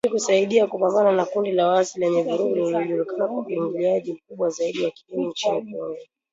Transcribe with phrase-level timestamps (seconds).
[0.05, 4.91] ili kusaidia kupambana na kundi la waasi lenye vurugu linalojulikana kwa uingiliaji mkubwa zaidi wa
[4.91, 5.97] kigeni nchini Kongo